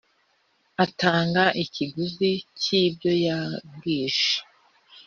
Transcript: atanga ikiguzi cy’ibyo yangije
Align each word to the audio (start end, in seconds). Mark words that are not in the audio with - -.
atanga 0.85 1.43
ikiguzi 1.63 2.31
cy’ibyo 2.61 3.11
yangije 3.25 4.29